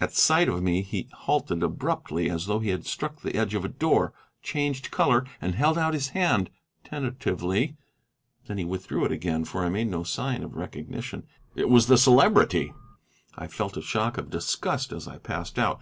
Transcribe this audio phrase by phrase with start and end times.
[0.00, 3.62] At sight of me he halted abruptly, as though he had struck the edge of
[3.62, 6.48] a door, changed color, and held out his hand,
[6.82, 7.76] tentatively.
[8.46, 11.24] Then he withdrew it again, for I made no sign of recognition.
[11.54, 12.72] It was the Celebrity!
[13.36, 15.78] I felt a shock of disgust as I passed out.